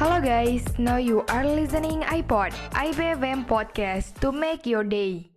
[0.00, 5.28] Hello guys, now you are listening iPod, IBFM podcast to make your day.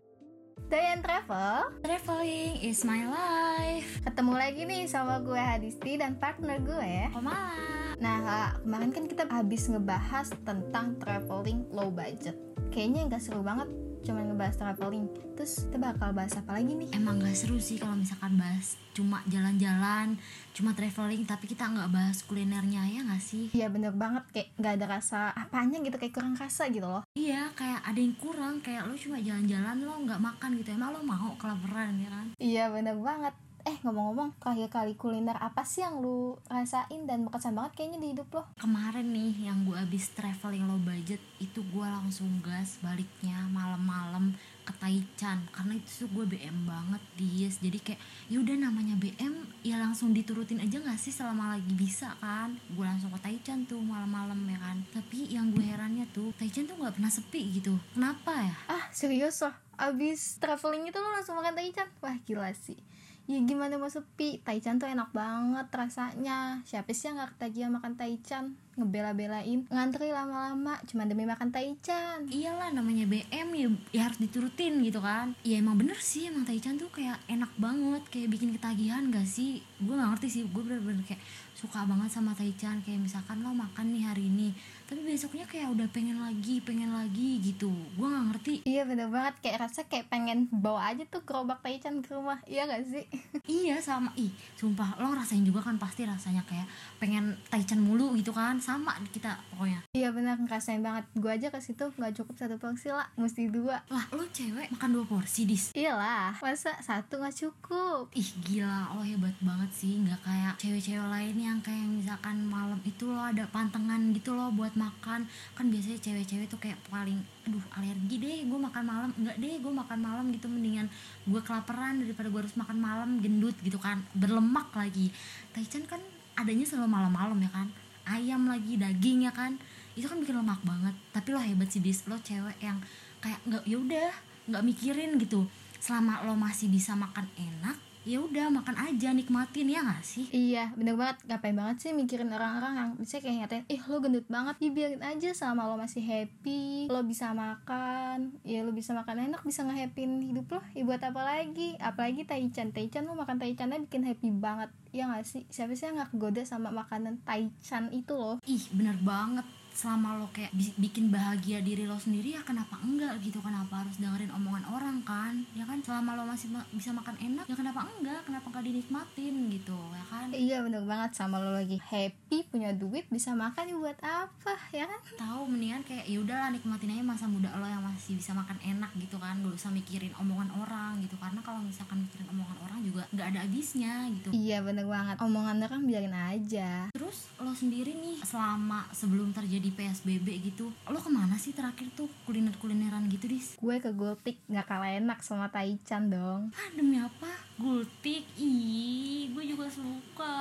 [0.71, 3.99] Dayan Travel Traveling is my life.
[4.07, 7.59] Ketemu lagi nih sama gue Hadisti dan partner gue Komala.
[7.99, 12.39] Nah Kak, kemarin kan kita habis ngebahas tentang traveling low budget
[12.73, 13.69] Kayaknya nggak seru banget
[14.03, 16.89] cuma ngebahas traveling Terus kita bakal bahas apa lagi nih?
[16.93, 20.21] Emang gak seru sih kalau misalkan bahas cuma jalan-jalan,
[20.53, 23.49] cuma traveling, tapi kita nggak bahas kulinernya ya nggak sih?
[23.57, 27.49] Iya bener banget, kayak nggak ada rasa apanya gitu, kayak kurang rasa gitu loh Iya,
[27.57, 30.69] kayak ada yang kurang, kayak lo cuma jalan-jalan lo nggak makan gitu.
[30.77, 32.27] Emang lo mau kelaparan ya kan?
[32.37, 33.33] Iya bener banget
[33.63, 38.07] Eh ngomong-ngomong, terakhir kali kuliner apa sih yang lu rasain dan berkesan banget kayaknya di
[38.11, 38.43] hidup lo?
[38.59, 44.35] Kemarin nih yang gue abis traveling low budget itu gue langsung gas baliknya malam-malam
[44.67, 45.47] ke Taichan.
[45.55, 50.59] Karena itu tuh gue BM banget dies jadi kayak yaudah namanya BM ya langsung diturutin
[50.59, 52.59] aja gak sih selama lagi bisa kan?
[52.67, 54.83] Gue langsung ke Taichan tuh malam-malam ya kan?
[54.91, 57.79] Tapi yang gue herannya tuh Taichan tuh nggak pernah sepi gitu.
[57.95, 58.55] Kenapa ya?
[58.67, 61.87] Ah serius loh, abis traveling itu lo langsung makan taichan?
[62.03, 62.75] Wah gila sih
[63.23, 67.95] Ya gimana mau sepi, taichan tuh enak banget rasanya Siapa sih yang gak ketagihan makan
[67.95, 68.59] taichan?
[68.73, 74.97] Ngebela-belain, ngantri lama-lama cuma demi makan taichan iyalah namanya BM ya, ya harus diturutin gitu
[74.97, 75.37] kan.
[75.45, 79.61] Ya emang bener sih emang Taichan tuh kayak enak banget kayak bikin ketagihan gak sih?
[79.77, 81.21] Gue gak ngerti sih gue bener-bener kayak
[81.53, 84.51] suka banget sama Taichan kayak misalkan lo makan nih hari ini
[84.83, 87.71] tapi besoknya kayak udah pengen lagi pengen lagi gitu.
[87.97, 88.53] Gue gak ngerti.
[88.65, 92.65] Iya bener banget, kayak rasa kayak pengen bawa aja tuh gerobak taichan ke rumah Iya
[92.65, 93.05] gak sih?
[93.61, 96.65] iya sama ih sumpah lo ngerasain juga kan pasti rasanya kayak
[96.97, 99.83] pengen Taichan mulu gitu kan sama kita pokoknya.
[99.91, 101.03] Iya bener, ngerasain banget.
[101.19, 103.83] Gue aja ke situ nggak cukup satu porsi lah, mesti dua.
[103.91, 105.75] Lah lo cewek makan dua porsi dis?
[105.75, 108.07] Iyalah, masa satu nggak cukup?
[108.15, 108.95] Ih gila.
[108.95, 109.99] Lo hebat banget sih.
[109.99, 114.71] Nggak kayak cewek-cewek lain yang kayak misalkan malam itu lo ada pantangan gitu loh buat
[114.79, 115.27] makan.
[115.27, 118.47] Kan biasanya cewek-cewek tuh kayak paling aduh alergi deh.
[118.47, 119.09] Gue makan malam.
[119.19, 120.47] Enggak deh gue makan malam gitu.
[120.47, 120.87] Mendingan
[121.27, 123.99] gue kelaparan daripada gue harus makan malam gendut gitu kan.
[124.15, 125.11] Berlemak lagi.
[125.51, 125.99] Taichan kan
[126.33, 127.69] adanya selalu malam-malam ya kan
[128.07, 129.59] ayam lagi daging ya kan?
[129.93, 130.95] Itu kan bikin lemak banget.
[131.11, 132.07] Tapi lo hebat sih dis.
[132.07, 132.79] Lo cewek yang
[133.19, 134.11] kayak nggak yaudah
[134.47, 135.45] nggak mikirin gitu.
[135.83, 140.75] Selama lo masih bisa makan enak ya udah makan aja nikmatin ya gak sih Iya,
[140.75, 141.23] bener banget.
[141.23, 145.03] Ngapain banget sih mikirin orang-orang yang bisa kayak ngatain, ih lo gendut banget, ya biarin
[145.03, 150.19] aja sama lo masih happy, lo bisa makan, ya lo bisa makan enak, bisa nge-happyin
[150.31, 151.79] hidup lo, ya buat apa lagi?
[151.79, 155.47] Apalagi taichan, taichan lo makan taichannya bikin happy banget, ya gak sih?
[155.47, 158.37] Siapa sih yang gak kegoda sama makanan taichan itu loh?
[158.43, 163.17] ih bener banget selama lo kayak bi- bikin bahagia diri lo sendiri ya kenapa enggak
[163.19, 163.41] gitu?
[163.41, 165.41] Kenapa harus dengerin omongan orang kan?
[165.51, 165.81] Ya kan?
[165.81, 168.21] Selama lo masih ma- bisa makan enak ya kenapa enggak?
[168.23, 170.27] Kenapa enggak dinikmatin gitu ya kan?
[170.29, 171.11] Iya bener banget.
[171.13, 175.01] Sama lo lagi happy, punya duit, bisa makan ya buat apa, ya kan?
[175.15, 178.93] tahu mendingan kayak ya udahlah nikmatin aja masa muda lo yang masih bisa makan enak
[178.95, 179.41] gitu kan.
[179.41, 181.17] Gak usah mikirin omongan orang gitu.
[181.17, 184.29] Karena kalau misalkan mikirin omongan orang juga nggak ada habisnya gitu.
[184.29, 186.93] Iya bener banget, omongan orang biarin aja.
[186.93, 192.09] Terus lo sendiri nih selama sebelum terjadi PSBB gitu, lo ke mana sih terakhir tuh
[192.27, 193.55] kuliner-kulineran gitu dis?
[193.61, 197.29] Gue ke Gultik gak kalah enak sama taichan dong Ah demi apa?
[197.55, 200.35] Gultik, ih gue juga suka.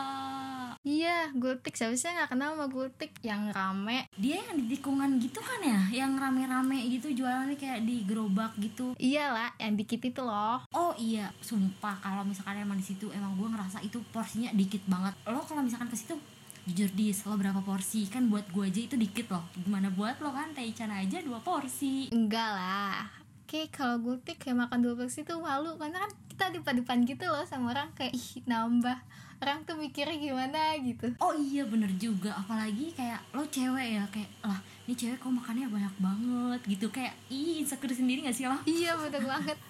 [0.81, 1.95] Iya, Gultik yang
[2.25, 4.09] gak kenal sama Gultik yang rame?
[4.17, 8.97] Dia yang di tikungan gitu kan ya, yang rame-rame gitu jualannya kayak di gerobak gitu.
[8.97, 10.65] Iyalah, yang dikit itu loh.
[10.73, 15.13] Oh iya, sumpah kalau misalkan emang di situ emang gue ngerasa itu porsinya dikit banget.
[15.29, 16.17] Lo kalau misalkan ke situ
[16.63, 18.07] jujur dis lo berapa porsi?
[18.07, 19.43] Kan buat gue aja itu dikit loh.
[19.59, 20.55] Gimana buat lo kan?
[20.55, 22.07] Taichan aja dua porsi.
[22.15, 23.11] Enggak lah.
[23.43, 25.75] Oke, kalau Gultik kayak makan dua porsi tuh malu.
[25.77, 27.91] Karena kan kita depan-depan gitu loh sama orang.
[27.99, 28.99] Kayak ih nambah.
[29.43, 31.11] Orang tuh mikirnya gimana gitu.
[31.19, 32.31] Oh iya bener juga.
[32.39, 34.05] Apalagi kayak lo cewek ya.
[34.15, 36.61] Kayak lah ini cewek kok makannya banyak banget.
[36.71, 36.87] Gitu.
[36.95, 38.57] Kayak ih insecure sendiri gak sih lo?
[38.65, 39.59] Iya, bener banget.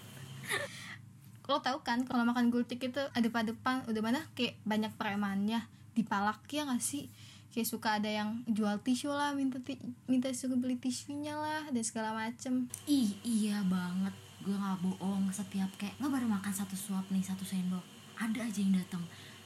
[1.51, 4.23] Lo tau kan kalau makan Gultik itu ada depan udah mana?
[4.39, 7.09] Kayak banyak premannya dipalak ya gak sih?
[7.53, 9.77] Kayak suka ada yang jual tisu lah, minta ti
[10.09, 12.65] minta suruh beli tisunya lah, dan segala macem.
[12.89, 17.47] Ih iya banget Gue gak bohong Setiap kayak lo baru makan satu suap nih Satu
[17.47, 17.83] sendok
[18.19, 19.03] Ada aja yang datang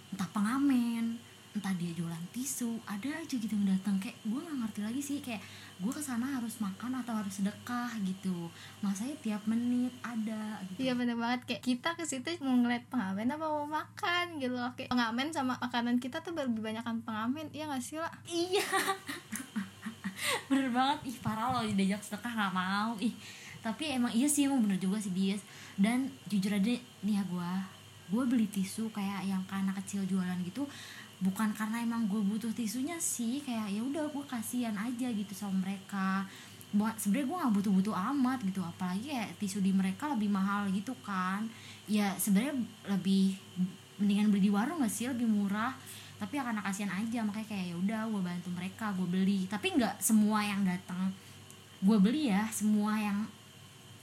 [0.08, 1.20] Entah pengamen
[1.56, 3.96] Entah dia jualan tisu Ada aja gitu yang datang.
[3.96, 5.40] Kayak gue gak ngerti lagi sih Kayak
[5.80, 8.52] gue ke sana harus makan atau harus sedekah gitu.
[8.84, 10.84] Masanya tiap menit ada gitu.
[10.84, 11.48] Iya bener banget.
[11.48, 14.72] Kayak kita ke situ mau ngeliat pengamen apa mau makan gitu loh.
[14.76, 18.64] Kayak pengamen sama makanan kita tuh lebih banyakan pengamen iya gak sih lah Iya.
[20.52, 20.98] Bener banget.
[21.08, 22.92] Ih parah loh diajak sedekah gak mau.
[23.00, 23.16] Ih
[23.64, 25.42] Tapi emang iya sih emang bener juga sih Dias
[25.74, 27.52] Dan jujur aja nih ya gue
[28.06, 30.62] Gue beli tisu kayak yang ke anak kecil jualan gitu
[31.16, 35.64] bukan karena emang gue butuh tisunya sih kayak ya udah gue kasihan aja gitu sama
[35.64, 36.28] mereka.
[36.76, 40.92] Buat sebenarnya gue nggak butuh-butuh amat gitu apalagi ya tisu di mereka lebih mahal gitu
[41.00, 41.48] kan.
[41.88, 42.60] Ya sebenarnya
[42.90, 43.38] lebih
[43.96, 45.08] mendingan beli di warung gak sih?
[45.08, 45.72] Lebih murah.
[46.16, 49.48] Tapi ya kasihan aja makanya kayak ya udah gue bantu mereka gue beli.
[49.48, 51.12] Tapi nggak semua yang datang
[51.76, 53.28] gue beli ya semua yang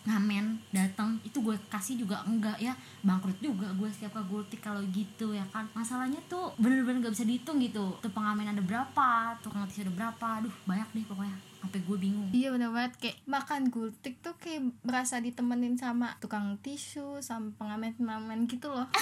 [0.04, 2.76] ngamen datang itu gue kasih juga enggak ya.
[3.04, 5.64] Bangkrut juga gue setiap ke gultik kalau gitu ya kan.
[5.72, 7.96] Masalahnya tuh bener-bener gak bisa dihitung gitu.
[8.04, 10.28] Tuh pengamen ada berapa tukang tisu ada berapa.
[10.44, 11.38] Aduh banyak deh pokoknya.
[11.64, 12.30] Sampai gue bingung.
[12.36, 12.94] Iya bener banget.
[13.00, 18.88] Kayak makan gultik tuh kayak berasa ditemenin sama tukang tisu sama pengamen-pengamen gitu loh.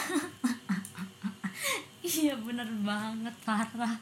[2.01, 3.95] Iya bener banget parah.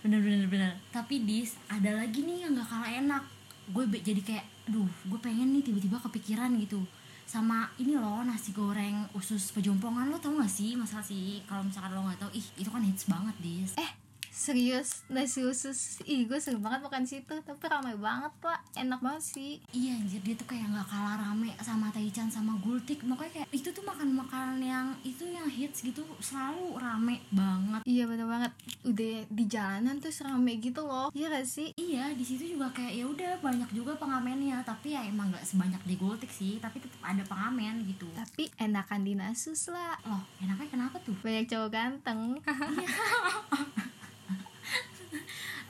[0.00, 0.72] Bener bener bener.
[0.88, 3.22] Tapi dis ada lagi nih yang gak kalah enak
[3.68, 6.80] gue jadi kayak duh gue pengen nih tiba-tiba kepikiran gitu.
[7.28, 11.44] Sama ini loh nasi goreng usus pejompongan lo tau gak sih masa sih?
[11.44, 13.76] Kalau misalkan lo nggak tahu ih itu kan hits banget dis.
[13.76, 13.90] Eh
[14.38, 15.98] serius nasi usus.
[16.06, 18.62] Ih gue sering banget makan situ tapi ramai banget pak.
[18.78, 19.52] Enak banget sih.
[19.74, 23.02] Iya anjir dia tuh kayak nggak kalah rame sama Taichan sama Gultik.
[23.02, 27.82] Makanya kayak itu tuh makan makanan yang itu yang hits gitu selalu rame banget.
[27.82, 28.52] Iya bener banget.
[28.86, 31.10] Udah di jalanan tuh rame gitu loh.
[31.10, 31.74] Iya gak sih?
[31.74, 34.62] Iya di situ juga kayak ya udah banyak juga pengamennya.
[34.62, 38.06] Tapi ya emang nggak sebanyak di Gultik sih tapi tetap ada pengamen gitu.
[38.14, 39.98] Tapi enakan di nasus lah.
[40.06, 41.18] Loh enaknya kenapa tuh?
[41.26, 42.38] Banyak cowok ganteng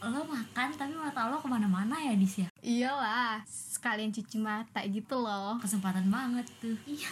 [0.02, 2.48] lo makan tapi mata lo ke mana-mana ya dis ya?
[2.62, 5.58] Iyalah sekalian cuci mata gitu loh.
[5.58, 6.76] Kesempatan banget tuh.
[6.88, 7.10] Iya.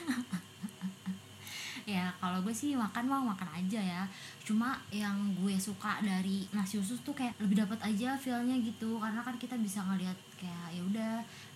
[1.86, 4.02] Ya kalau gue sih makan mau makan aja ya.
[4.42, 8.98] Cuma yang gue suka dari nasi usus tuh kayak lebih dapat aja feelnya gitu.
[8.98, 11.12] Karena kan kita bisa ngeliat kayak ya udah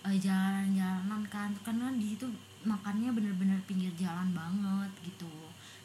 [0.07, 1.51] eh, jalan-jalanan kan.
[1.67, 2.31] Karena di situ
[2.63, 5.27] makannya bener-bener pinggir jalan banget gitu.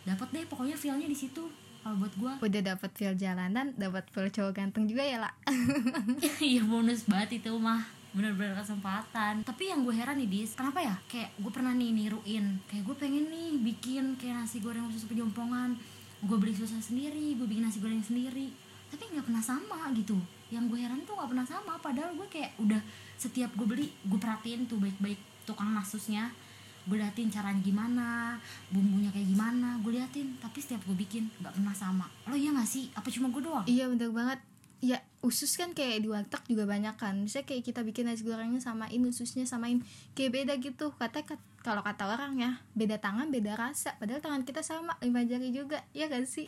[0.07, 1.43] Dapat deh pokoknya feelnya di situ
[1.87, 5.35] kalau buat gue udah dapat feel jalanan dapat feel cowok ganteng juga ya lah
[6.43, 7.87] Iya bonus banget itu mah.
[8.11, 9.47] Bener-bener kesempatan.
[9.47, 10.99] Tapi yang gue heran nih dis kenapa ya?
[11.06, 12.59] Kayak gue pernah nih niruin.
[12.67, 15.79] Kayak gue pengen nih bikin kayak nasi goreng khusus pejompongan
[16.27, 18.50] gue beli susah sendiri gue bikin nasi goreng sendiri.
[18.91, 20.19] Tapi nggak pernah sama gitu.
[20.50, 21.79] Yang gue heran tuh nggak pernah sama.
[21.79, 22.83] Padahal gue kayak udah
[23.15, 26.35] setiap gue beli gue perhatiin tuh baik-baik tukang nasusnya
[26.87, 28.38] gue liatin caranya gimana
[28.71, 30.38] bumbunya kayak gimana gue liatin.
[30.38, 32.06] Tapi setiap gue bikin nggak pernah sama.
[32.27, 32.88] Lo iya gak sih?
[32.94, 33.67] Apa cuma gue doang?
[33.67, 34.38] Iya bener banget.
[34.79, 37.19] Ya usus kan kayak di warteg juga banyak kan.
[37.19, 39.83] Misalnya kayak kita bikin nasi gorengnya samain ususnya samain.
[40.15, 40.94] Kayak beda gitu.
[40.94, 43.99] Katanya kat- kalau kata orang ya beda tangan beda rasa.
[43.99, 45.83] Padahal tangan kita sama lima jari juga.
[45.91, 46.47] Ya gak sih?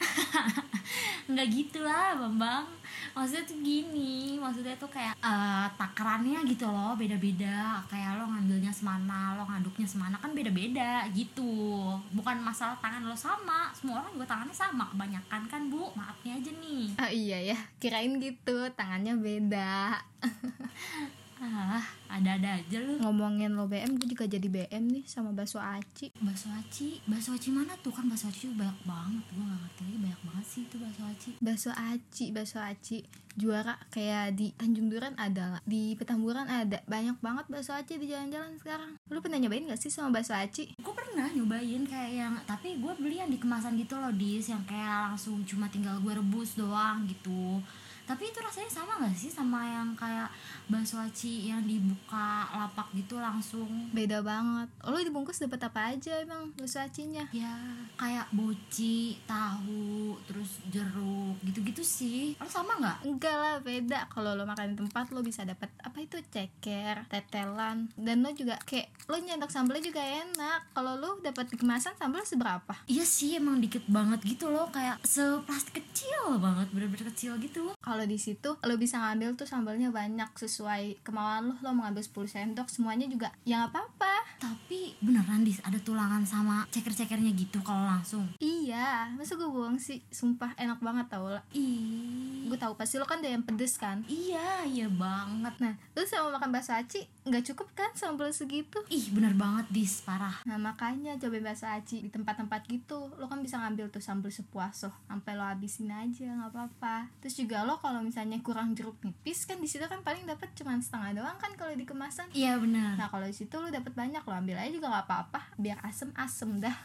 [1.30, 2.70] Nggak gitu lah bambang.
[3.18, 7.82] Maksudnya tuh gini maksudnya tuh kayak eh, takarannya gitu loh beda-beda.
[7.90, 11.90] Kayak lo ngambilnya semana lo ngaduknya semana kan beda-beda gitu.
[12.14, 14.86] Bukan masalah tangan lo sama semua orang juga tangannya sama.
[14.94, 16.94] Kebanyakan kan bu maafnya aja nih.
[16.94, 19.98] Ah iya ya kirain gitu tangannya beda
[21.38, 22.98] ah ada-ada aja lu.
[22.98, 26.10] Ngomongin lo BM gue juga jadi BM nih sama bakso aci.
[26.18, 26.98] Bakso aci?
[27.06, 27.94] Bakso aci mana tuh?
[27.94, 29.24] Kan bakso aci banyak banget.
[29.30, 31.30] Gue gak ngerti lagi banyak banget sih itu bakso aci.
[31.38, 32.98] Bakso aci bakso aci.
[33.38, 35.60] Juara kayak di Tanjung Duren ada lah.
[35.62, 36.82] Di Petamburan ada.
[36.90, 38.98] Banyak banget bakso aci di jalan-jalan sekarang.
[39.06, 40.74] Lu pernah nyobain gak sih sama bakso aci?
[40.82, 44.50] Gue pernah nyobain kayak yang tapi gue beli yang di kemasan gitu loh dis.
[44.50, 47.62] Yang kayak langsung cuma tinggal gue rebus doang gitu
[48.08, 50.32] tapi itu rasanya sama gak sih sama yang kayak
[50.64, 53.68] bakso aci yang dibuka lapak gitu langsung?
[53.92, 54.72] Beda banget.
[54.88, 57.28] Lo dibungkus dapat apa aja emang bakso acinya?
[57.36, 57.52] Ya
[58.00, 62.32] kayak boci tahu terus jeruk gitu-gitu sih.
[62.40, 62.98] Lo sama nggak?
[63.04, 64.08] Enggak lah beda.
[64.08, 67.92] Kalau lo makan di tempat lo bisa dapat apa itu ceker tetelan.
[67.92, 70.72] Dan lo juga kayak lo nyetak sambelnya juga enak.
[70.72, 72.72] Kalau lo dapat kemasan sambal seberapa?
[72.88, 74.72] Iya sih emang dikit banget gitu loh.
[74.72, 77.74] Kayak seplastik kecil banget bener-bener kecil gitu.
[77.82, 81.54] Kalau di situ lo bisa ngambil tuh sambalnya banyak sesuai kemauan lo.
[81.64, 84.14] Lo mau ngambil 10 sendok semuanya juga ya nggak apa-apa.
[84.38, 88.28] Tapi beneran dis ada tulangan sama ceker-cekernya gitu kalau langsung?
[88.38, 90.04] Iya masa gue bohong sih?
[90.12, 91.42] Sumpah enak banget tau lah.
[91.56, 92.46] Ih.
[92.46, 94.04] Gue tahu pasti lo kan yang pedes kan?
[94.06, 95.56] Iya iya banget.
[95.58, 98.78] Nah lu sama makan bakso aci nggak cukup kan sambal segitu?
[98.92, 100.44] Ih bener banget dis parah.
[100.46, 103.10] Nah makanya cobain bakso aci di tempat-tempat gitu.
[103.18, 107.10] Lo kan bisa ngambil tuh sambal sepuaso Sampai lo habisin aja nggak apa-apa.
[107.24, 110.76] Terus juga lo kalau misalnya kurang jeruk nipis kan di situ kan paling dapat cuma
[110.76, 114.20] setengah doang kan kalau di kemasan iya bener Nah kalau di situ lo dapat banyak
[114.20, 116.76] lo ambil aja juga nggak apa-apa biar asem-asem dah.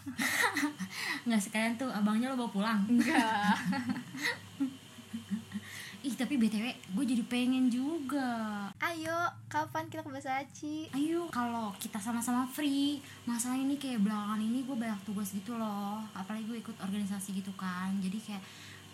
[1.27, 2.79] Nggak sekalian tuh abangnya lo bawa pulang.
[2.87, 3.59] Enggak
[6.03, 8.67] ih tapi btw gue jadi pengen juga.
[8.83, 9.15] Ayo
[9.47, 10.91] kapan kita ke bakso aci?
[10.91, 16.03] Ayo kalau kita sama-sama free masalah ini kayak belakangan ini gue banyak tugas gitu loh.
[16.11, 17.95] Apalagi gue ikut organisasi gitu kan.
[18.03, 18.43] Jadi kayak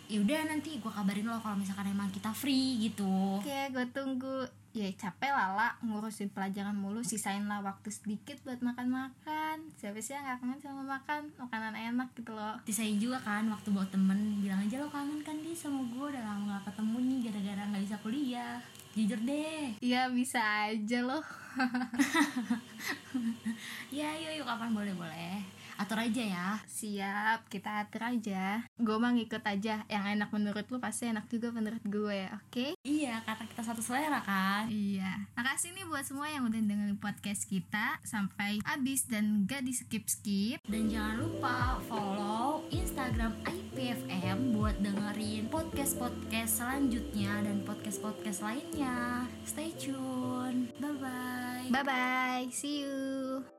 [0.10, 4.44] yaudah nanti gue kabarin lo kalau misalkan emang kita free gitu Oke, gue tunggu.
[4.70, 9.66] Ya capek lah lah ngurusin pelajaran mulu, sisain lah waktu sedikit buat makan-makan.
[9.74, 12.54] Siapa sih yang gak kangen sama makan makanan enak gitu loh.
[12.64, 16.22] disain juga kan waktu bawa temen bilang aja lo kangen kan di sama gue udah
[16.22, 18.56] lama gak ketemu nih gara-gara nggak bisa kuliah
[18.94, 20.38] jujur deh Iya bisa
[20.70, 21.26] aja loh.
[23.90, 25.42] ya yuk yuk kapan boleh boleh
[25.80, 28.64] atur aja ya Siap, kita atur aja.
[28.76, 29.84] Gue mah ngikut aja.
[29.86, 32.76] Yang enak menurut lu pasti enak juga menurut gue, oke?
[32.84, 35.28] iya karena kita satu selera kan Iya.
[35.34, 40.06] Makasih nih buat semua yang udah dengerin podcast kita sampai habis dan gak di skip
[40.06, 40.60] skip.
[40.66, 49.24] dan jangan lupa follow Instagram IPFM buat dengerin podcast-podcast selanjutnya dan podcast-podcast lainnya.
[49.44, 50.68] Stay tune.
[50.78, 51.68] Bye bye.
[51.70, 52.44] Bye bye.
[52.52, 53.59] See you.